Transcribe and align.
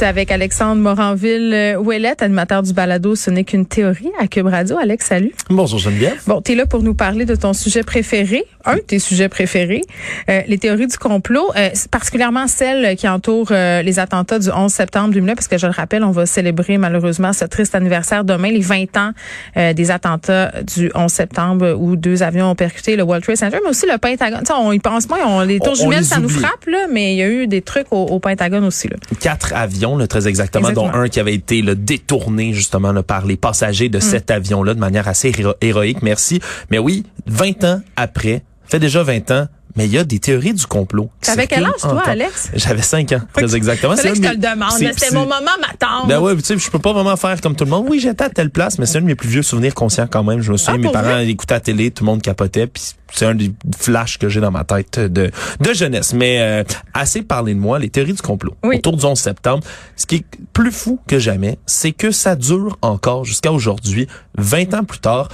C'est 0.00 0.06
avec 0.06 0.30
Alexandre 0.30 0.80
Moranville-Ouellette, 0.80 2.22
animateur 2.22 2.62
du 2.62 2.72
balado 2.72 3.14
Ce 3.16 3.28
n'est 3.28 3.44
qu'une 3.44 3.66
théorie 3.66 4.10
à 4.18 4.28
Cube 4.28 4.46
Radio. 4.46 4.78
Alex, 4.78 5.04
salut. 5.04 5.34
Bonjour 5.50 5.78
Geneviève. 5.78 6.22
Bon, 6.26 6.40
tu 6.40 6.52
es 6.52 6.54
là 6.54 6.64
pour 6.64 6.82
nous 6.82 6.94
parler 6.94 7.26
de 7.26 7.34
ton 7.34 7.52
sujet 7.52 7.82
préféré, 7.82 8.44
un 8.64 8.76
de 8.76 8.80
tes 8.80 8.98
sujets 8.98 9.28
préférés, 9.28 9.82
euh, 10.30 10.40
les 10.48 10.56
théories 10.56 10.86
du 10.86 10.96
complot, 10.96 11.50
euh, 11.54 11.68
particulièrement 11.90 12.46
celles 12.46 12.96
qui 12.96 13.06
entourent 13.08 13.50
euh, 13.50 13.82
les 13.82 13.98
attentats 13.98 14.38
du 14.38 14.50
11 14.50 14.72
septembre 14.72 15.12
2001, 15.12 15.34
parce 15.34 15.48
que 15.48 15.58
je 15.58 15.66
le 15.66 15.72
rappelle, 15.72 16.02
on 16.02 16.12
va 16.12 16.24
célébrer 16.24 16.78
malheureusement 16.78 17.34
ce 17.34 17.44
triste 17.44 17.74
anniversaire 17.74 18.24
demain, 18.24 18.50
les 18.50 18.60
20 18.60 18.96
ans 18.96 19.10
euh, 19.58 19.74
des 19.74 19.90
attentats 19.90 20.50
du 20.62 20.90
11 20.94 21.12
septembre 21.12 21.74
où 21.78 21.96
deux 21.96 22.22
avions 22.22 22.50
ont 22.50 22.54
percuté 22.54 22.96
le 22.96 23.02
World 23.02 23.22
Trade 23.22 23.36
Center, 23.36 23.58
mais 23.62 23.68
aussi 23.68 23.84
le 23.84 23.98
Pentagone. 23.98 24.44
T'sais, 24.44 24.54
on 24.54 24.72
y 24.72 24.78
pense 24.78 25.06
moins, 25.10 25.18
on, 25.26 25.40
les 25.42 25.58
tours 25.58 25.68
On- 25.68 25.72
on 25.72 25.74
jumelles, 25.74 25.98
les 25.98 26.04
ça 26.06 26.20
nous 26.20 26.30
frappe, 26.30 26.64
là, 26.66 26.86
mais 26.90 27.12
il 27.12 27.18
y 27.18 27.22
a 27.22 27.28
eu 27.28 27.46
des 27.46 27.60
trucs 27.60 27.88
au, 27.90 28.04
au 28.06 28.18
Pentagone 28.18 28.64
aussi. 28.64 28.88
Là. 28.88 28.96
Quatre 29.20 29.52
avions, 29.52 29.89
là, 29.96 30.06
très 30.06 30.28
exactement, 30.28 30.68
Exactement. 30.68 30.92
dont 30.92 30.98
un 30.98 31.08
qui 31.08 31.20
avait 31.20 31.34
été 31.34 31.62
là, 31.62 31.74
détourné 31.74 32.52
justement 32.52 32.92
là, 32.92 33.02
par 33.02 33.26
les 33.26 33.36
passagers 33.36 33.88
de 33.88 34.00
cet 34.00 34.30
avion-là 34.30 34.74
de 34.74 34.80
manière 34.80 35.08
assez 35.08 35.28
héro- 35.38 35.54
héroïque. 35.60 36.02
Merci. 36.02 36.40
Mais 36.70 36.78
oui, 36.78 37.04
20 37.26 37.64
ans 37.64 37.80
après, 37.96 38.42
fait 38.66 38.78
déjà 38.78 39.02
20 39.02 39.30
ans, 39.30 39.46
mais 39.76 39.86
il 39.86 39.92
y 39.92 39.98
a 39.98 40.04
des 40.04 40.18
théories 40.18 40.54
du 40.54 40.66
complot. 40.66 41.10
T'avais 41.20 41.46
quel 41.46 41.64
âge, 41.64 41.72
toi. 41.80 42.02
Alex? 42.06 42.50
J'avais 42.54 42.82
5 42.82 43.12
ans, 43.12 43.20
très 43.32 43.54
exactement. 43.56 43.96
C'est 43.96 44.10
que 44.10 44.16
je 44.16 44.22
te 44.22 44.28
le 44.28 44.36
demande. 44.36 44.72
C'était 44.78 44.92
c'est- 45.06 45.14
mon 45.14 45.20
moment, 45.22 45.36
ma 45.60 45.74
tante. 45.78 46.08
Ben 46.08 46.18
ouais, 46.20 46.34
tu 46.36 46.42
sais, 46.42 46.58
je 46.58 46.70
peux 46.70 46.78
pas 46.78 46.92
vraiment 46.92 47.16
faire 47.16 47.40
comme 47.40 47.54
tout 47.56 47.64
le 47.64 47.70
monde. 47.70 47.86
Oui, 47.88 48.00
j'étais 48.00 48.24
à 48.24 48.30
telle 48.30 48.50
place, 48.50 48.78
mais 48.78 48.86
c'est 48.86 48.98
un 48.98 49.02
de 49.02 49.06
mes 49.06 49.14
plus 49.14 49.28
vieux 49.28 49.42
souvenirs 49.42 49.74
conscients 49.74 50.06
quand 50.10 50.24
même. 50.24 50.40
Je 50.42 50.52
me 50.52 50.56
souviens, 50.56 50.74
Ah, 50.74 50.86
mes 50.86 50.92
parents 50.92 51.18
écoutaient 51.18 51.54
la 51.54 51.60
télé, 51.60 51.90
tout 51.90 52.04
le 52.04 52.10
monde 52.10 52.22
capotait, 52.22 52.66
puis 52.66 52.82
c'est 53.12 53.26
un 53.26 53.34
des 53.34 53.52
flashs 53.76 54.18
que 54.18 54.28
j'ai 54.28 54.40
dans 54.40 54.50
ma 54.52 54.64
tête 54.64 54.98
de 55.00 55.30
de 55.60 55.72
jeunesse. 55.72 56.12
Mais 56.14 56.40
euh, 56.40 56.64
assez 56.94 57.22
parlé 57.22 57.54
de 57.54 57.58
moi, 57.58 57.78
les 57.78 57.90
théories 57.90 58.12
du 58.14 58.22
complot 58.22 58.54
Oui. 58.64 58.76
autour 58.76 58.96
du 58.96 59.04
11 59.04 59.18
septembre. 59.18 59.64
Ce 59.96 60.06
qui 60.06 60.16
est 60.16 60.24
plus 60.52 60.70
fou 60.72 60.98
que 61.06 61.18
jamais, 61.18 61.58
c'est 61.66 61.92
que 61.92 62.10
ça 62.10 62.36
dure 62.36 62.78
encore 62.82 63.24
jusqu'à 63.24 63.52
aujourd'hui, 63.52 64.06
20 64.38 64.74
ans 64.74 64.84
plus 64.84 64.98
tard 65.00 65.28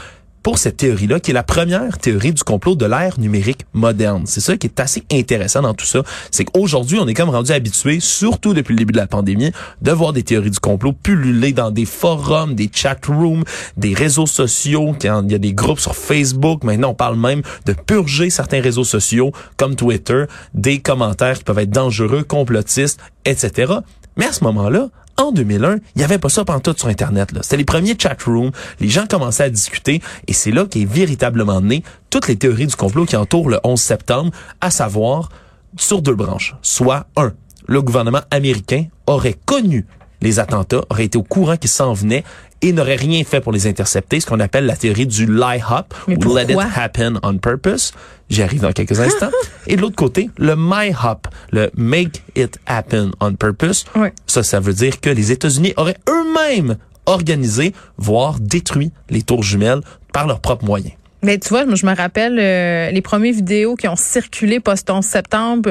pour 0.46 0.58
cette 0.58 0.76
théorie-là, 0.76 1.18
qui 1.18 1.32
est 1.32 1.34
la 1.34 1.42
première 1.42 1.98
théorie 1.98 2.32
du 2.32 2.44
complot 2.44 2.76
de 2.76 2.86
l'ère 2.86 3.18
numérique 3.18 3.66
moderne. 3.72 4.26
C'est 4.26 4.40
ça 4.40 4.56
qui 4.56 4.68
est 4.68 4.78
assez 4.78 5.02
intéressant 5.10 5.60
dans 5.60 5.74
tout 5.74 5.86
ça. 5.86 6.04
C'est 6.30 6.44
qu'aujourd'hui, 6.44 7.00
on 7.00 7.08
est 7.08 7.14
comme 7.14 7.30
rendu 7.30 7.50
habitué, 7.50 7.98
surtout 7.98 8.54
depuis 8.54 8.74
le 8.74 8.78
début 8.78 8.92
de 8.92 8.98
la 8.98 9.08
pandémie, 9.08 9.50
de 9.82 9.90
voir 9.90 10.12
des 10.12 10.22
théories 10.22 10.52
du 10.52 10.60
complot 10.60 10.92
pulluler 10.92 11.52
dans 11.52 11.72
des 11.72 11.84
forums, 11.84 12.54
des 12.54 12.70
chat 12.72 13.04
rooms, 13.08 13.42
des 13.76 13.92
réseaux 13.92 14.26
sociaux. 14.26 14.94
Il 15.02 15.32
y 15.32 15.34
a 15.34 15.38
des 15.38 15.52
groupes 15.52 15.80
sur 15.80 15.96
Facebook. 15.96 16.62
Maintenant, 16.62 16.90
on 16.90 16.94
parle 16.94 17.16
même 17.16 17.42
de 17.64 17.72
purger 17.72 18.30
certains 18.30 18.60
réseaux 18.60 18.84
sociaux, 18.84 19.32
comme 19.56 19.74
Twitter, 19.74 20.26
des 20.54 20.78
commentaires 20.78 21.38
qui 21.38 21.42
peuvent 21.42 21.58
être 21.58 21.70
dangereux, 21.70 22.22
complotistes, 22.22 23.00
etc. 23.24 23.72
Mais 24.16 24.26
à 24.26 24.32
ce 24.32 24.44
moment-là, 24.44 24.90
en 25.18 25.32
2001, 25.32 25.76
il 25.76 25.80
n'y 25.96 26.04
avait 26.04 26.18
pas 26.18 26.28
ça 26.28 26.44
pantoute 26.44 26.78
sur 26.78 26.88
Internet. 26.88 27.30
C'était 27.42 27.56
les 27.56 27.64
premiers 27.64 27.96
chat 27.98 28.16
rooms, 28.24 28.50
les 28.80 28.88
gens 28.88 29.06
commençaient 29.06 29.44
à 29.44 29.50
discuter, 29.50 30.02
et 30.26 30.32
c'est 30.32 30.50
là 30.50 30.66
qu'est 30.66 30.84
véritablement 30.84 31.60
né 31.60 31.82
toutes 32.10 32.28
les 32.28 32.36
théories 32.36 32.66
du 32.66 32.76
complot 32.76 33.06
qui 33.06 33.16
entourent 33.16 33.48
le 33.48 33.58
11 33.64 33.80
septembre, 33.80 34.30
à 34.60 34.70
savoir 34.70 35.30
sur 35.76 36.02
deux 36.02 36.14
branches. 36.14 36.54
Soit, 36.62 37.06
un, 37.16 37.32
le 37.66 37.82
gouvernement 37.82 38.22
américain 38.30 38.86
aurait 39.06 39.36
connu 39.44 39.86
les 40.26 40.38
attentats, 40.38 40.82
aurait 40.90 41.04
été 41.04 41.16
au 41.16 41.22
courant 41.22 41.56
qu'ils 41.56 41.70
s'en 41.70 41.92
venaient 41.92 42.24
et 42.62 42.72
n'aurait 42.72 42.96
rien 42.96 43.22
fait 43.24 43.40
pour 43.40 43.52
les 43.52 43.66
intercepter, 43.66 44.20
ce 44.20 44.26
qu'on 44.26 44.40
appelle 44.40 44.66
la 44.66 44.76
théorie 44.76 45.06
du 45.06 45.26
lie 45.26 45.60
hop 45.70 45.94
ou 46.08 46.34
let 46.34 46.44
it 46.50 46.58
happen 46.74 47.18
on 47.22 47.38
purpose. 47.38 47.92
J'y 48.28 48.42
arrive 48.42 48.60
dans 48.60 48.72
quelques 48.72 48.98
instants. 49.06 49.30
et 49.66 49.76
de 49.76 49.80
l'autre 49.80 49.96
côté, 49.96 50.30
le 50.38 50.54
my 50.56 50.92
hop, 51.04 51.28
le 51.52 51.70
make 51.76 52.22
it 52.34 52.58
happen 52.66 53.10
on 53.20 53.34
purpose. 53.34 53.84
Oui. 53.94 54.08
Ça, 54.26 54.42
ça 54.42 54.58
veut 54.60 54.74
dire 54.74 55.00
que 55.00 55.10
les 55.10 55.32
États-Unis 55.32 55.74
auraient 55.76 55.98
eux-mêmes 56.08 56.76
organisé, 57.06 57.72
voire 57.98 58.40
détruit 58.40 58.90
les 59.10 59.22
tours 59.22 59.42
jumelles 59.42 59.80
par 60.12 60.26
leurs 60.26 60.40
propres 60.40 60.64
moyens. 60.64 60.94
Mais 61.22 61.38
tu 61.38 61.48
vois, 61.48 61.64
je 61.72 61.86
me 61.86 61.94
rappelle 61.94 62.38
euh, 62.38 62.90
les 62.90 63.00
premières 63.00 63.32
vidéos 63.32 63.74
qui 63.74 63.88
ont 63.88 63.96
circulé 63.96 64.60
post-11 64.60 65.02
septembre. 65.02 65.70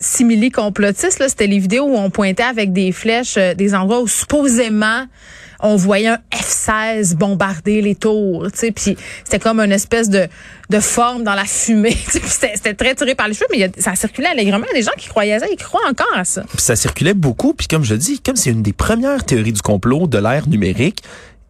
Simili 0.00 0.50
complotistes, 0.50 1.18
là, 1.18 1.28
c'était 1.28 1.46
les 1.46 1.58
vidéos 1.58 1.84
où 1.84 1.96
on 1.96 2.10
pointait 2.10 2.42
avec 2.42 2.72
des 2.72 2.90
flèches 2.92 3.36
euh, 3.36 3.54
des 3.54 3.74
endroits 3.74 4.00
où 4.00 4.08
supposément 4.08 5.04
on 5.62 5.76
voyait 5.76 6.08
un 6.08 6.18
F-16 6.32 7.16
bombarder 7.16 7.82
les 7.82 7.94
tours, 7.94 8.46
tu 8.58 8.72
puis 8.72 8.96
c'était 9.24 9.38
comme 9.38 9.60
une 9.60 9.72
espèce 9.72 10.08
de, 10.08 10.26
de 10.70 10.80
forme 10.80 11.22
dans 11.22 11.34
la 11.34 11.44
fumée, 11.44 11.94
c'était 12.24 12.72
très 12.72 12.94
tiré 12.94 13.14
par 13.14 13.28
les 13.28 13.34
cheveux, 13.34 13.46
mais 13.50 13.58
y 13.58 13.64
a- 13.64 13.68
ça 13.76 13.94
circulait 13.94 14.28
allègrement. 14.28 14.64
Il 14.70 14.74
y 14.74 14.78
a 14.78 14.80
des 14.80 14.86
gens 14.86 14.96
qui 14.96 15.08
croyaient 15.08 15.38
ça, 15.38 15.44
ils 15.52 15.56
croient 15.58 15.86
encore 15.86 16.16
à 16.16 16.24
ça. 16.24 16.44
Ça 16.56 16.76
circulait 16.76 17.12
beaucoup, 17.12 17.52
puis 17.52 17.66
comme 17.66 17.84
je 17.84 17.94
dis, 17.94 18.20
comme 18.20 18.36
c'est 18.36 18.50
une 18.50 18.62
des 18.62 18.72
premières 18.72 19.22
théories 19.26 19.52
du 19.52 19.60
complot 19.60 20.06
de 20.06 20.16
l'ère 20.16 20.48
numérique, 20.48 21.02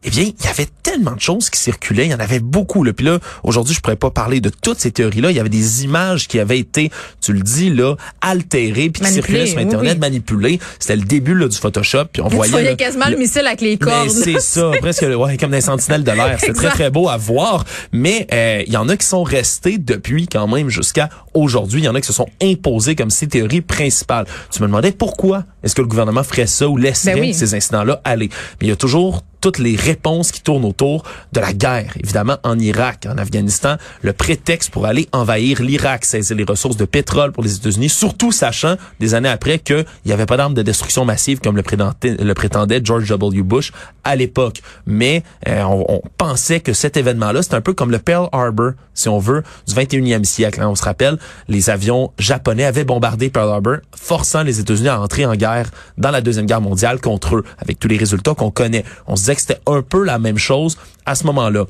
eh 0.02 0.10
bien, 0.10 0.22
il 0.22 0.44
y 0.44 0.48
avait 0.48 0.66
tellement 0.82 1.12
de 1.12 1.20
choses 1.20 1.50
qui 1.50 1.60
circulaient, 1.60 2.06
il 2.06 2.10
y 2.10 2.14
en 2.14 2.20
avait 2.20 2.40
beaucoup. 2.40 2.84
Là. 2.84 2.92
Puis 2.94 3.04
là, 3.04 3.18
aujourd'hui, 3.42 3.74
je 3.74 3.80
pourrais 3.80 3.96
pas 3.96 4.10
parler 4.10 4.40
de 4.40 4.48
toutes 4.48 4.78
ces 4.80 4.90
théories-là. 4.90 5.30
Il 5.30 5.36
y 5.36 5.40
avait 5.40 5.50
des 5.50 5.84
images 5.84 6.26
qui 6.26 6.38
avaient 6.38 6.58
été, 6.58 6.90
tu 7.20 7.34
le 7.34 7.40
dis, 7.40 7.68
là, 7.68 7.96
altérées, 8.22 8.88
puis 8.90 9.02
qui 9.04 9.10
circulaient 9.12 9.46
sur 9.46 9.58
Internet, 9.58 9.94
oui. 9.94 9.98
manipulées. 9.98 10.58
C'était 10.78 10.96
le 10.96 11.02
début 11.02 11.34
là, 11.34 11.48
du 11.48 11.56
Photoshop, 11.56 12.06
puis 12.12 12.22
on 12.22 12.28
Tu 12.30 12.36
voyait... 12.36 12.50
voyais 12.50 12.70
là, 12.70 12.76
quasiment 12.76 13.06
le, 13.06 13.12
le- 13.12 13.18
missile 13.18 13.46
avec 13.46 13.60
les 13.60 13.76
cordes. 13.76 14.08
c'est 14.08 14.40
ça, 14.40 14.70
presque 14.80 15.02
ouais, 15.02 15.36
comme 15.36 15.50
des 15.50 15.60
sentinelles 15.60 16.04
de 16.04 16.12
l'air. 16.12 16.38
C'est 16.40 16.54
très 16.54 16.70
très 16.70 16.90
beau 16.90 17.08
à 17.08 17.16
voir, 17.18 17.64
mais 17.92 18.26
euh, 18.32 18.62
il 18.66 18.72
y 18.72 18.76
en 18.78 18.88
a 18.88 18.96
qui 18.96 19.06
sont 19.06 19.22
restés 19.22 19.76
depuis 19.78 20.26
quand 20.28 20.48
même 20.48 20.70
jusqu'à 20.70 21.10
aujourd'hui. 21.34 21.82
Il 21.82 21.84
y 21.84 21.88
en 21.88 21.94
a 21.94 22.00
qui 22.00 22.06
se 22.06 22.12
sont 22.14 22.28
imposés 22.42 22.96
comme 22.96 23.10
ces 23.10 23.28
théories 23.28 23.60
principales. 23.60 24.26
Tu 24.50 24.62
me 24.62 24.66
demandais 24.66 24.92
pourquoi 24.92 25.44
est-ce 25.62 25.74
que 25.74 25.82
le 25.82 25.88
gouvernement 25.88 26.22
ferait 26.24 26.46
ça 26.46 26.68
ou 26.68 26.76
laisserait 26.78 27.14
Ben 27.14 27.20
oui. 27.20 27.34
ces 27.34 27.54
incidents-là 27.54 28.00
aller. 28.04 28.30
Mais 28.60 28.66
il 28.66 28.70
y 28.70 28.72
a 28.72 28.76
toujours 28.76 29.22
toutes 29.40 29.58
les 29.58 29.76
réponses 29.76 30.32
qui 30.32 30.42
tournent 30.42 30.64
autour 30.64 31.04
de 31.32 31.40
la 31.40 31.52
guerre, 31.52 31.94
évidemment 32.02 32.36
en 32.42 32.58
Irak, 32.58 33.06
en 33.08 33.18
Afghanistan, 33.18 33.76
le 34.02 34.12
prétexte 34.12 34.70
pour 34.70 34.86
aller 34.86 35.08
envahir 35.12 35.62
l'Irak, 35.62 36.04
saisir 36.04 36.36
les 36.36 36.44
ressources 36.44 36.76
de 36.76 36.84
pétrole 36.84 37.32
pour 37.32 37.42
les 37.42 37.56
États-Unis, 37.56 37.88
surtout 37.88 38.32
sachant 38.32 38.76
des 38.98 39.14
années 39.14 39.28
après 39.28 39.58
qu'il 39.58 39.84
n'y 40.06 40.12
avait 40.12 40.26
pas 40.26 40.36
d'armes 40.36 40.54
de 40.54 40.62
destruction 40.62 41.04
massive 41.04 41.40
comme 41.40 41.56
le 41.56 41.62
prétendait, 41.62 42.16
le 42.18 42.34
prétendait 42.34 42.80
George 42.82 43.08
W. 43.08 43.42
Bush 43.42 43.72
à 44.04 44.16
l'époque. 44.16 44.62
Mais 44.86 45.22
euh, 45.48 45.62
on, 45.62 46.00
pensait 46.16 46.60
que 46.60 46.72
cet 46.72 46.96
événement-là, 46.96 47.42
c'est 47.42 47.54
un 47.54 47.60
peu 47.60 47.72
comme 47.72 47.90
le 47.90 47.98
Pearl 47.98 48.28
Harbor, 48.32 48.72
si 48.94 49.08
on 49.08 49.18
veut, 49.18 49.42
du 49.66 49.74
21e 49.74 50.24
siècle. 50.24 50.60
hein. 50.60 50.68
On 50.68 50.74
se 50.74 50.82
rappelle, 50.82 51.18
les 51.48 51.70
avions 51.70 52.12
japonais 52.18 52.64
avaient 52.64 52.84
bombardé 52.84 53.30
Pearl 53.30 53.48
Harbor, 53.48 53.76
forçant 53.96 54.42
les 54.42 54.60
États-Unis 54.60 54.88
à 54.88 55.00
entrer 55.00 55.24
en 55.24 55.34
guerre 55.34 55.70
dans 55.96 56.10
la 56.10 56.20
Deuxième 56.20 56.46
Guerre 56.46 56.60
mondiale 56.60 57.00
contre 57.00 57.36
eux, 57.36 57.44
avec 57.58 57.78
tous 57.78 57.88
les 57.88 57.96
résultats 57.96 58.34
qu'on 58.34 58.50
connaît. 58.50 58.84
Que 59.34 59.40
c'était 59.40 59.60
un 59.66 59.82
peu 59.82 60.04
la 60.04 60.18
même 60.18 60.38
chose 60.38 60.76
à 61.06 61.14
ce 61.14 61.24
moment-là. 61.24 61.64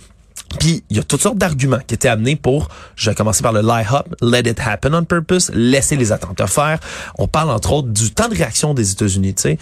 Puis 0.59 0.83
il 0.91 0.97
y 0.97 1.01
a 1.01 1.03
toutes 1.05 1.21
sortes 1.21 1.39
d'arguments 1.39 1.79
qui 1.87 1.95
étaient 1.95 2.09
amenés 2.09 2.37
pour, 2.37 2.69
je 2.97 3.09
vais 3.09 3.15
commencer 3.15 3.43
par 3.43 3.53
le 3.53 3.61
lie 3.61 3.85
up, 3.93 4.07
let 4.21 4.51
it 4.51 4.59
happen 4.61 4.95
on 4.95 5.05
purpose, 5.05 5.51
laisser 5.55 5.97
les 5.97 6.13
attentats 6.13 6.47
faire. 6.47 6.81
On 7.19 7.29
parle 7.29 7.51
entre 7.51 7.73
autres 7.73 7.89
du 7.89 8.11
temps 8.11 8.29
de 8.29 8.35
réaction 8.35 8.75
des 8.75 8.91
États-Unis, 8.91 9.35
tu 9.35 9.43
sais. 9.43 9.59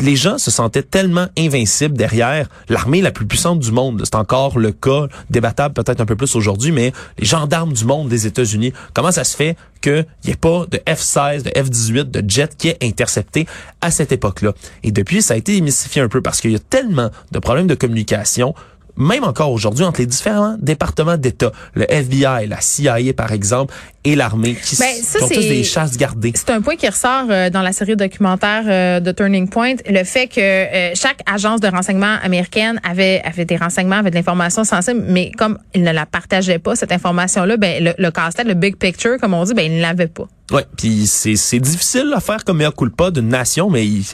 Les 0.00 0.16
gens 0.16 0.38
se 0.38 0.50
sentaient 0.50 0.82
tellement 0.82 1.26
invincibles 1.36 1.96
derrière 1.96 2.48
l'armée 2.68 3.02
la 3.02 3.10
plus 3.10 3.26
puissante 3.26 3.58
du 3.58 3.70
monde. 3.70 4.00
C'est 4.04 4.14
encore 4.14 4.58
le 4.58 4.72
cas, 4.72 5.08
débattable 5.30 5.74
peut-être 5.74 6.00
un 6.00 6.06
peu 6.06 6.16
plus 6.16 6.36
aujourd'hui, 6.36 6.72
mais 6.72 6.92
les 7.18 7.26
gendarmes 7.26 7.72
du 7.72 7.84
monde 7.84 8.08
des 8.08 8.26
États-Unis, 8.26 8.72
comment 8.94 9.12
ça 9.12 9.24
se 9.24 9.36
fait 9.36 9.56
qu'il 9.82 10.06
n'y 10.24 10.30
ait 10.30 10.36
pas 10.36 10.64
de 10.70 10.78
F-16, 10.86 11.42
de 11.42 11.50
F-18, 11.50 12.10
de 12.10 12.30
jet 12.30 12.56
qui 12.56 12.68
est 12.68 12.82
intercepté 12.82 13.46
à 13.80 13.90
cette 13.90 14.12
époque-là? 14.12 14.52
Et 14.84 14.92
depuis, 14.92 15.20
ça 15.20 15.34
a 15.34 15.36
été 15.36 15.52
démystifié 15.52 16.00
un 16.00 16.08
peu 16.08 16.22
parce 16.22 16.40
qu'il 16.40 16.52
y 16.52 16.56
a 16.56 16.60
tellement 16.60 17.10
de 17.30 17.38
problèmes 17.38 17.66
de 17.66 17.74
communication 17.74 18.54
même 18.98 19.24
encore 19.24 19.52
aujourd'hui, 19.52 19.84
entre 19.84 20.00
les 20.00 20.06
différents 20.06 20.56
départements 20.60 21.16
d'État, 21.16 21.52
le 21.74 21.90
FBI, 21.90 22.46
la 22.48 22.60
CIA 22.60 22.96
par 23.16 23.32
exemple, 23.32 23.72
et 24.04 24.14
l'armée, 24.16 24.54
qui, 24.54 24.76
Ben, 24.76 24.86
ça, 25.02 25.18
qui 25.18 25.24
ont 25.24 25.28
tous 25.28 25.34
des 25.40 25.64
chasses 25.64 25.96
gardées. 25.96 26.32
C'est 26.34 26.50
un 26.50 26.60
point 26.60 26.76
qui 26.76 26.88
ressort 26.88 27.24
euh, 27.30 27.50
dans 27.50 27.62
la 27.62 27.72
série 27.72 27.94
documentaire 27.96 28.62
euh, 28.66 29.00
de 29.00 29.12
Turning 29.12 29.48
Point, 29.48 29.74
le 29.88 30.04
fait 30.04 30.26
que 30.28 30.40
euh, 30.40 30.92
chaque 30.94 31.20
agence 31.26 31.60
de 31.60 31.68
renseignement 31.68 32.16
américaine 32.22 32.80
avait 32.88 33.20
avait 33.24 33.44
des 33.44 33.56
renseignements, 33.56 33.96
avait 33.96 34.10
de 34.10 34.14
l'information 34.16 34.64
sensible, 34.64 35.02
mais 35.06 35.30
comme 35.36 35.58
ils 35.74 35.82
ne 35.82 35.92
la 35.92 36.06
partageaient 36.06 36.58
pas 36.58 36.74
cette 36.76 36.92
information-là, 36.92 37.56
ben 37.56 37.82
le, 37.84 37.92
le 37.98 38.10
casse-tête, 38.10 38.46
le 38.46 38.54
big 38.54 38.76
picture, 38.76 39.18
comme 39.20 39.34
on 39.34 39.44
dit, 39.44 39.54
ben 39.54 39.70
ils 39.70 39.76
ne 39.76 39.82
l'avaient 39.82 40.06
pas. 40.08 40.24
Ouais, 40.50 40.64
puis 40.78 41.06
c'est 41.06 41.36
c'est 41.36 41.60
difficile 41.60 42.10
à 42.16 42.20
faire 42.20 42.42
comme 42.44 42.58
mea 42.58 42.70
culpa 42.72 43.10
d'une 43.10 43.28
nation, 43.28 43.68
mais 43.68 43.86
il- 43.86 44.04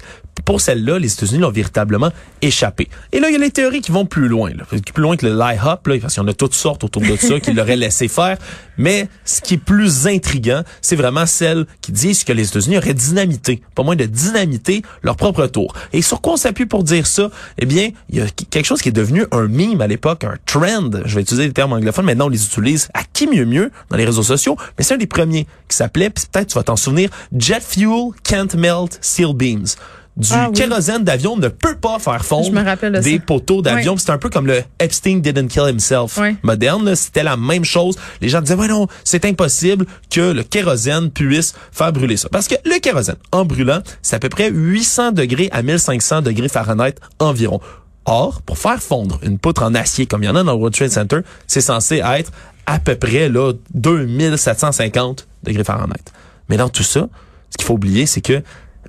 pour 0.45 0.61
celle-là, 0.61 0.99
les 0.99 1.13
États-Unis 1.13 1.41
l'ont 1.41 1.51
véritablement 1.51 2.11
échappé. 2.43 2.89
Et 3.13 3.21
là, 3.21 3.29
il 3.29 3.33
y 3.33 3.37
a 3.37 3.39
les 3.39 3.51
théories 3.51 3.81
qui 3.81 3.93
vont 3.93 4.07
plus 4.07 4.29
loin, 4.29 4.51
là. 4.51 4.65
plus 4.65 5.03
loin 5.03 5.17
que 5.17 5.27
le 5.27 5.33
lie 5.33 5.57
hop, 5.65 5.87
là, 5.87 5.97
parce 6.01 6.15
qu'il 6.15 6.23
y 6.23 6.27
en 6.27 6.29
a 6.29 6.35
toutes 6.35 6.55
sortes 6.55 6.85
autour 6.85 7.03
de 7.03 7.17
ça 7.17 7.41
qui 7.41 7.53
l'auraient 7.53 7.77
laissé 7.77 8.09
faire. 8.09 8.37
Mais 8.77 9.09
ce 9.25 9.41
qui 9.41 9.55
est 9.55 9.59
plus 9.59 10.07
intriguant, 10.07 10.63
c'est 10.81 10.97
vraiment 10.97 11.27
celles 11.27 11.67
qui 11.81 11.93
disent 11.93 12.25
que 12.25 12.33
les 12.33 12.49
États-Unis 12.49 12.79
auraient 12.79 12.95
dynamité, 12.95 13.63
pas 13.75 13.83
moins 13.83 13.97
de 13.97 14.05
dynamiter 14.05 14.83
leur 15.03 15.17
propre 15.17 15.47
tour. 15.47 15.75
Et 15.93 16.03
sur 16.03 16.21
quoi 16.21 16.35
on 16.35 16.37
s'appuie 16.37 16.67
pour 16.67 16.85
dire 16.85 17.07
ça? 17.07 17.31
Eh 17.59 17.67
bien, 17.67 17.91
il 18.11 18.19
y 18.19 18.21
a 18.21 18.27
quelque 18.29 18.67
chose 18.67 18.83
qui 18.83 18.89
est 18.89 18.93
devenu 18.93 19.25
un 19.31 19.47
meme 19.49 19.81
à 19.81 19.87
l'époque, 19.87 20.25
un 20.25 20.37
trend. 20.45 20.91
Je 21.05 21.15
vais 21.15 21.23
utiliser 21.23 21.47
les 21.47 21.53
termes 21.53 21.73
anglophones, 21.73 22.05
maintenant 22.05 22.27
on 22.27 22.31
les 22.31 22.45
utilise 22.45 22.89
à 22.95 23.03
qui 23.13 23.27
mieux 23.27 23.45
mieux 23.45 23.71
dans 23.91 23.97
les 23.97 24.05
réseaux 24.05 24.23
sociaux. 24.23 24.57
Mais 24.77 24.85
c'est 24.85 24.95
un 24.95 24.99
des 24.99 25.07
premiers 25.07 25.47
qui 25.69 25.77
s'appelait, 25.77 26.11
peut-être 26.11 26.49
tu 26.49 26.55
vas 26.55 26.65
t'en 26.65 26.77
souvenir, 26.77 27.11
Jet 27.37 27.63
Fuel 27.63 28.11
Can't 28.23 28.57
Melt 28.57 28.99
Steel 29.01 29.35
Beams 29.35 29.67
du 30.17 30.29
Ah 30.33 30.47
oui. 30.49 30.55
kérosène 30.57 31.03
d'avion 31.03 31.37
ne 31.37 31.49
peut 31.49 31.75
pas 31.75 31.99
faire 31.99 32.25
fondre 32.25 32.51
de 32.51 32.99
des 33.01 33.17
ça. 33.17 33.23
poteaux 33.27 33.63
d'avion. 33.63 33.95
Oui. 33.95 33.99
C'est 34.01 34.11
un 34.13 34.19
peu 34.19 34.31
comme 34.31 34.47
le 34.47 34.63
Epstein 34.79 35.17
didn't 35.19 35.49
kill 35.49 35.65
himself 35.69 36.17
Oui. 36.19 36.37
moderne. 36.43 36.95
C'était 36.95 37.25
la 37.25 37.37
même 37.37 37.65
chose. 37.65 37.97
Les 38.21 38.29
gens 38.29 38.41
disaient, 38.41 38.55
ouais 38.55 38.69
non, 38.69 38.87
c'est 39.03 39.25
impossible 39.25 39.87
que 40.11 40.21
le 40.33 40.43
kérosène 40.45 41.11
puisse 41.11 41.55
faire 41.73 41.93
brûler 41.93 42.17
ça. 42.17 42.29
Parce 42.31 42.47
que 42.47 42.55
le 42.65 42.79
kérosène, 42.79 43.17
en 43.33 43.45
brûlant, 43.45 43.81
c'est 44.03 44.15
à 44.17 44.19
peu 44.21 44.29
près 44.29 44.51
800 44.51 45.13
degrés 45.13 45.49
à 45.53 45.63
1500 45.63 46.23
degrés 46.23 46.49
Fahrenheit 46.49 46.95
environ. 47.19 47.61
Or, 48.07 48.43
pour 48.43 48.59
faire 48.59 48.83
fondre 48.83 49.19
une 49.23 49.39
poutre 49.39 49.63
en 49.63 49.75
acier, 49.75 50.07
comme 50.07 50.23
il 50.23 50.27
y 50.27 50.29
en 50.29 50.37
a 50.37 50.45
dans 50.45 50.53
le 50.53 50.59
World 50.59 50.75
Trade 50.77 50.91
Center, 50.91 51.21
c'est 51.47 51.61
censé 51.63 52.03
être 52.05 52.31
à 52.67 52.79
peu 52.79 52.95
près 52.95 53.29
là 53.29 53.53
2750 53.75 55.27
degrés 55.43 55.65
Fahrenheit. 55.65 56.05
Mais 56.49 56.57
dans 56.57 56.69
tout 56.69 56.83
ça, 56.83 57.09
ce 57.51 57.57
qu'il 57.57 57.67
faut 57.67 57.75
oublier, 57.75 58.07
c'est 58.07 58.21
que 58.21 58.43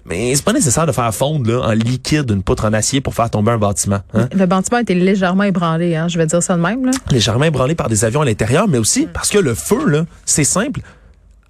mais 0.06 0.36
c'est 0.36 0.46
pas 0.46 0.54
nécessaire 0.54 0.86
de 0.86 0.92
faire 0.92 1.14
fondre 1.14 1.50
là, 1.50 1.68
en 1.68 1.72
liquide 1.72 2.30
une 2.30 2.44
poutre 2.44 2.66
en 2.66 2.74
acier 2.74 3.02
pour 3.02 3.14
faire 3.14 3.30
tomber 3.30 3.52
un 3.52 3.58
bâtiment. 3.58 4.02
Hein? 4.14 4.28
Le 4.34 4.46
bâtiment 4.46 4.78
a 4.78 4.82
été 4.82 4.94
légèrement 4.94 5.44
ébranlé, 5.44 5.96
hein, 5.96 6.08
je 6.08 6.18
vais 6.18 6.28
dire 6.28 6.44
ça 6.44 6.56
de 6.56 6.62
même. 6.62 6.86
Là. 6.86 6.92
légèrement 7.12 7.46
ébranlé 7.46 7.76
par 7.76 7.90
des 7.90 8.06
avions 8.06 8.22
à 8.22 8.26
l'intérieur, 8.26 8.68
mais 8.68 8.78
aussi 8.78 9.08
parce 9.12 9.30
que 9.30 9.40
le 9.40 9.56
feu, 9.56 9.88
là, 9.88 10.06
c'est 10.26 10.44
simple. 10.44 10.82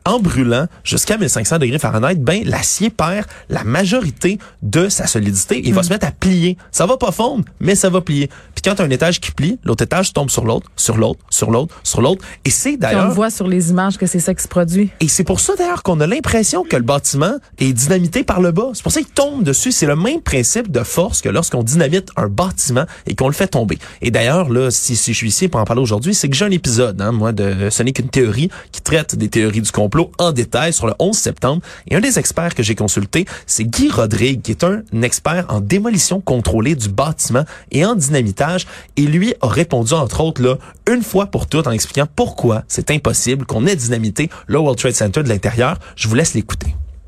En 0.07 0.19
brûlant 0.19 0.67
jusqu'à 0.83 1.17
1500 1.17 1.57
degrés 1.57 1.79
Fahrenheit, 1.79 2.15
ben 2.15 2.43
l'acier 2.45 2.91
perd 2.91 3.25
la 3.49 3.63
majorité 3.63 4.37
de 4.61 4.87
sa 4.87 5.07
solidité 5.07 5.57
et 5.57 5.67
il 5.67 5.73
va 5.73 5.81
se 5.81 5.89
mettre 5.89 6.05
à 6.05 6.11
plier. 6.11 6.57
Ça 6.71 6.85
va 6.85 6.97
pas 6.97 7.11
fondre, 7.11 7.43
mais 7.59 7.73
ça 7.73 7.89
va 7.89 8.01
plier. 8.01 8.29
Quand 8.65 8.73
tu 8.73 8.81
as 8.81 8.85
un 8.85 8.89
étage 8.89 9.19
qui 9.19 9.29
plie, 9.29 9.59
l'autre 9.63 9.83
étage 9.83 10.11
tombe 10.11 10.31
sur 10.31 10.43
l'autre, 10.43 10.71
sur 10.75 10.97
l'autre, 10.97 11.19
sur 11.29 11.51
l'autre, 11.51 11.75
sur 11.83 12.01
l'autre. 12.01 12.25
Et 12.45 12.49
c'est 12.49 12.73
on 12.73 12.77
d'ailleurs 12.77 13.07
le 13.09 13.13
voit 13.13 13.29
sur 13.29 13.47
les 13.47 13.69
images 13.69 13.99
que 13.99 14.07
c'est 14.07 14.19
ça 14.19 14.33
qui 14.33 14.41
se 14.41 14.47
produit. 14.47 14.89
et 14.99 15.07
c'est 15.07 15.23
pour 15.23 15.39
ça 15.39 15.53
d'ailleurs 15.55 15.83
qu'on 15.83 15.99
a 15.99 16.07
l'impression 16.07 16.63
que 16.63 16.75
le 16.75 16.81
bâtiment 16.81 17.35
est 17.59 17.73
dynamité 17.73 18.23
par 18.23 18.41
le 18.41 18.51
bas. 18.51 18.71
C'est 18.73 18.81
pour 18.81 18.91
ça 18.91 19.01
qu'il 19.01 19.11
tombe 19.11 19.43
dessus. 19.43 19.71
C'est 19.71 19.85
le 19.85 19.95
même 19.95 20.19
principe 20.19 20.71
de 20.71 20.79
force 20.79 21.21
que 21.21 21.29
lorsqu'on 21.29 21.61
dynamite 21.61 22.09
un 22.15 22.27
bâtiment 22.27 22.85
et 23.05 23.13
qu'on 23.13 23.27
le 23.27 23.35
fait 23.35 23.49
tomber. 23.49 23.77
Et 24.01 24.09
d'ailleurs, 24.09 24.49
là, 24.49 24.71
si, 24.71 24.95
si 24.95 25.13
je 25.13 25.17
suis 25.17 25.27
ici 25.27 25.47
pour 25.47 25.59
en 25.59 25.65
parler 25.65 25.83
aujourd'hui, 25.83 26.15
c'est 26.15 26.27
que 26.27 26.35
j'ai 26.35 26.45
un 26.45 26.49
épisode, 26.51 26.99
hein, 27.03 27.11
moi, 27.11 27.33
de 27.33 27.69
Ce 27.69 27.83
n'est 27.83 27.91
qu'une 27.91 28.09
théorie 28.09 28.49
qui 28.71 28.81
traite 28.81 29.15
des 29.15 29.29
théories 29.29 29.61
du 29.61 29.71
complot 29.71 30.09
en 30.17 30.31
détail 30.31 30.73
sur 30.73 30.87
le 30.87 30.95
11 30.97 31.15
septembre. 31.15 31.61
Et 31.91 31.95
un 31.95 32.01
des 32.01 32.17
experts 32.17 32.55
que 32.55 32.63
j'ai 32.63 32.73
consulté, 32.73 33.25
c'est 33.45 33.65
Guy 33.65 33.91
Rodrigue, 33.91 34.41
qui 34.41 34.49
est 34.49 34.63
un 34.63 34.81
expert 35.03 35.45
en 35.49 35.61
démolition 35.61 36.19
contrôlée 36.19 36.73
du 36.73 36.89
bâtiment 36.89 37.43
et 37.69 37.85
en 37.85 37.93
dynamitage. 37.93 38.54
Et 38.97 39.01
lui 39.01 39.33
a 39.41 39.47
répondu, 39.47 39.93
entre 39.93 40.21
autres, 40.21 40.41
là, 40.41 40.57
une 40.91 41.01
fois 41.01 41.27
pour 41.27 41.47
toutes 41.47 41.67
en 41.67 41.71
expliquant 41.71 42.07
pourquoi 42.15 42.63
c'est 42.67 42.91
impossible 42.91 43.45
qu'on 43.45 43.65
ait 43.65 43.75
dynamité 43.75 44.29
le 44.47 44.59
World 44.59 44.77
Trade 44.77 44.93
Center 44.93 45.23
de 45.23 45.29
l'intérieur. 45.29 45.77
Je 45.95 46.07
vous 46.07 46.15
laisse 46.15 46.33
l'écouter. 46.33 46.67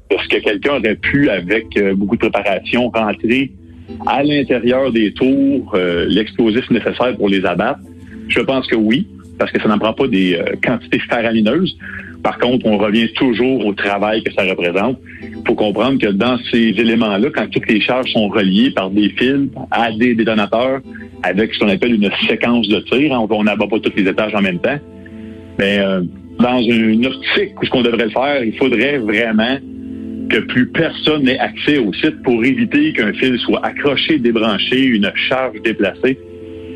Est-ce 0.09 0.27
que 0.27 0.43
quelqu'un 0.43 0.77
aurait 0.77 0.95
pu, 0.95 1.29
avec 1.29 1.65
euh, 1.77 1.93
beaucoup 1.95 2.15
de 2.15 2.21
préparation, 2.21 2.89
rentrer 2.89 3.51
à 4.05 4.23
l'intérieur 4.23 4.91
des 4.91 5.13
tours 5.13 5.73
euh, 5.75 6.05
l'explosif 6.07 6.69
nécessaire 6.69 7.15
pour 7.17 7.29
les 7.29 7.45
abattre? 7.45 7.79
Je 8.29 8.39
pense 8.39 8.67
que 8.67 8.75
oui, 8.75 9.07
parce 9.37 9.51
que 9.51 9.61
ça 9.61 9.67
n'en 9.67 9.77
prend 9.77 9.93
pas 9.93 10.07
des 10.07 10.35
euh, 10.35 10.55
quantités 10.63 10.99
faramineuses. 11.09 11.77
Par 12.23 12.37
contre, 12.39 12.65
on 12.65 12.77
revient 12.77 13.11
toujours 13.13 13.65
au 13.65 13.73
travail 13.73 14.23
que 14.23 14.31
ça 14.33 14.43
représente. 14.43 14.99
Il 15.21 15.43
faut 15.47 15.55
comprendre 15.55 15.99
que 15.99 16.07
dans 16.07 16.37
ces 16.51 16.69
éléments-là, 16.69 17.29
quand 17.33 17.49
toutes 17.49 17.69
les 17.69 17.81
charges 17.81 18.11
sont 18.11 18.27
reliées 18.27 18.71
par 18.71 18.89
des 18.89 19.09
fils 19.09 19.49
à 19.71 19.91
des 19.91 20.15
détonateurs 20.15 20.81
avec 21.23 21.53
ce 21.53 21.59
qu'on 21.59 21.69
appelle 21.69 21.95
une 21.95 22.09
séquence 22.27 22.67
de 22.67 22.79
tir, 22.81 23.13
hein, 23.13 23.25
on 23.29 23.43
n'abat 23.43 23.67
pas 23.67 23.79
tous 23.79 23.93
les 23.95 24.09
étages 24.09 24.35
en 24.35 24.41
même 24.41 24.59
temps, 24.59 24.79
mais 25.57 25.79
euh, 25.79 26.01
dans 26.39 26.59
une 26.59 27.05
optique 27.05 27.61
où 27.61 27.65
ce 27.65 27.69
qu'on 27.69 27.81
devrait 27.81 28.05
le 28.05 28.11
faire, 28.11 28.43
il 28.43 28.55
faudrait 28.57 28.97
vraiment 28.97 29.57
que 30.29 30.39
plus 30.39 30.67
personne 30.67 31.23
n'ait 31.23 31.39
accès 31.39 31.77
au 31.77 31.93
site 31.93 32.21
pour 32.23 32.43
éviter 32.43 32.91
qu'un 32.93 33.13
fil 33.13 33.37
soit 33.39 33.65
accroché, 33.65 34.19
débranché, 34.19 34.83
une 34.83 35.09
charge 35.29 35.61
déplacée. 35.63 36.19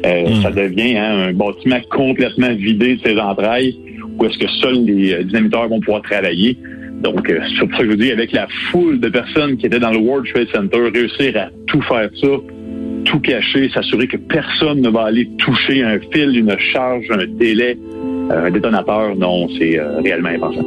Euh, 0.06 0.30
Mm. 0.30 0.42
Ça 0.42 0.52
devient 0.52 0.98
hein, 0.98 1.28
un 1.30 1.34
bâtiment 1.34 1.80
complètement 1.90 2.54
vidé 2.54 2.96
de 2.96 3.02
ses 3.02 3.20
entrailles 3.20 3.76
où 4.18 4.26
est-ce 4.26 4.38
que 4.38 4.48
seuls 4.62 4.86
les 4.86 5.14
euh, 5.14 5.24
dynamiteurs 5.24 5.68
vont 5.68 5.80
pouvoir 5.80 6.02
travailler. 6.02 6.58
Donc, 7.02 7.30
euh, 7.30 7.40
c'est 7.50 7.68
pour 7.68 7.72
ça 7.72 7.78
que 7.80 7.86
je 7.86 7.92
vous 7.92 7.98
dis, 7.98 8.12
avec 8.12 8.32
la 8.32 8.48
foule 8.72 9.00
de 9.00 9.10
personnes 9.10 9.58
qui 9.58 9.66
étaient 9.66 9.80
dans 9.80 9.92
le 9.92 9.98
World 9.98 10.28
Trade 10.32 10.48
Center, 10.54 10.90
réussir 10.94 11.36
à 11.36 11.50
tout 11.68 11.82
faire 11.82 12.10
ça, 12.22 12.28
tout 13.06 13.20
cacher, 13.20 13.70
s'assurer 13.74 14.08
que 14.08 14.18
personne 14.18 14.82
ne 14.82 14.90
va 14.90 15.06
aller 15.06 15.30
toucher 15.38 15.84
un 15.84 16.00
fil, 16.12 16.38
une 16.38 16.56
charge, 16.74 17.06
un 17.10 17.26
délai, 17.26 17.78
euh, 18.32 18.48
un 18.48 18.52
détonateur, 18.52 19.16
non, 19.16 19.48
c'est 19.58 19.80
euh, 19.80 20.00
réellement 20.02 20.30
impensable. 20.30 20.66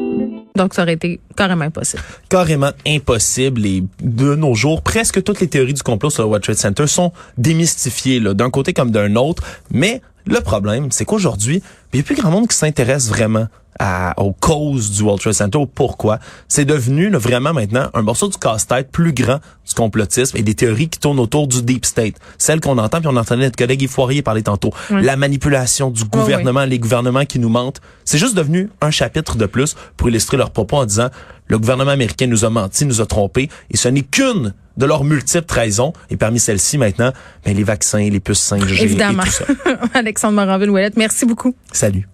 Donc, 0.56 0.74
ça 0.74 0.82
aurait 0.82 0.94
été 0.94 1.20
carrément 1.36 1.64
impossible. 1.64 2.02
carrément 2.28 2.70
impossible 2.86 3.64
et 3.66 3.82
de 4.02 4.34
nos 4.34 4.54
jours, 4.54 4.82
presque 4.82 5.22
toutes 5.22 5.40
les 5.40 5.48
théories 5.48 5.74
du 5.74 5.82
complot 5.82 6.10
sur 6.10 6.22
le 6.22 6.28
World 6.28 6.44
Trade 6.44 6.56
Center 6.56 6.86
sont 6.86 7.12
démystifiées 7.38 8.20
là, 8.20 8.34
d'un 8.34 8.50
côté 8.50 8.72
comme 8.72 8.90
d'un 8.90 9.16
autre. 9.16 9.42
Mais 9.70 10.00
le 10.26 10.40
problème, 10.40 10.90
c'est 10.90 11.04
qu'aujourd'hui, 11.04 11.62
il 11.92 11.96
n'y 11.96 12.00
a 12.00 12.02
plus 12.02 12.14
grand 12.14 12.30
monde 12.30 12.48
qui 12.48 12.56
s'intéresse 12.56 13.08
vraiment 13.08 13.46
à, 13.78 14.14
aux 14.20 14.32
causes 14.32 14.92
du 14.92 15.02
World 15.02 15.20
Trade 15.20 15.34
Center, 15.34 15.58
pourquoi. 15.74 16.18
C'est 16.48 16.64
devenu 16.64 17.10
là, 17.10 17.18
vraiment 17.18 17.52
maintenant 17.52 17.88
un 17.92 18.02
morceau 18.02 18.28
du 18.28 18.38
casse-tête 18.38 18.90
plus 18.90 19.12
grand 19.12 19.40
du 19.66 19.74
complotisme 19.74 20.36
et 20.36 20.42
des 20.42 20.54
théories 20.54 20.88
qui 20.88 20.98
tournent 20.98 21.18
autour 21.18 21.48
du 21.48 21.62
deep 21.62 21.84
state. 21.84 22.14
Celles 22.38 22.60
qu'on 22.60 22.78
entend, 22.78 23.00
puis 23.00 23.08
on 23.08 23.16
entendait 23.16 23.44
notre 23.44 23.56
collègue 23.56 23.82
Yves 23.82 23.90
Foirier 23.90 24.22
parler 24.22 24.42
tantôt. 24.42 24.72
La 24.90 25.16
manipulation 25.16 25.90
du 25.90 26.04
gouvernement, 26.04 26.64
les 26.64 26.78
gouvernements 26.78 27.24
qui 27.24 27.38
nous 27.38 27.48
mentent. 27.48 27.80
C'est 28.04 28.18
juste 28.18 28.36
devenu 28.36 28.70
un 28.80 28.90
chapitre 28.90 29.36
de 29.36 29.46
plus 29.46 29.74
pour 29.96 30.08
illustrer 30.08 30.36
leurs 30.36 30.50
propos 30.50 30.76
en 30.76 30.86
disant 30.86 31.08
le 31.48 31.58
gouvernement 31.58 31.90
américain 31.90 32.26
nous 32.26 32.44
a 32.44 32.50
menti, 32.50 32.86
nous 32.86 33.00
a 33.00 33.06
trompés, 33.06 33.50
et 33.70 33.76
ce 33.76 33.88
n'est 33.88 34.02
qu'une 34.02 34.54
de 34.76 34.86
leurs 34.86 35.04
multiples 35.04 35.46
trahisons. 35.46 35.92
Et 36.10 36.16
parmi 36.16 36.38
celles-ci, 36.40 36.78
maintenant, 36.78 37.12
ben, 37.44 37.56
les 37.56 37.64
vaccins, 37.64 37.98
les 38.08 38.20
puces 38.20 38.50
5G 38.52 38.82
Évidemment. 38.82 39.22
et 39.22 39.26
tout 39.26 39.32
ça. 39.32 39.44
Alexandre 39.94 40.34
Moranville-Ouellette, 40.34 40.96
merci 40.96 41.26
beaucoup. 41.26 41.54
Salut. 41.72 42.08